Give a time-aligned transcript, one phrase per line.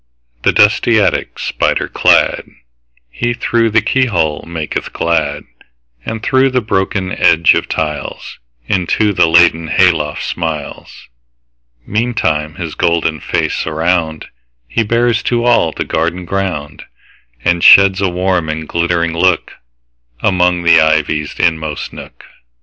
[0.41, 5.43] The dusty attic spider cladHe, through the keyhole, maketh glad;
[6.03, 11.07] And through the broken edge of tiles, Into the laddered hay loft smiles.
[11.85, 14.29] Meantime his golden face aroundHe
[14.87, 16.85] bears to all the garden ground,
[17.45, 22.25] And sheds a warm and glittering lookAmong the ivy's inmost nook.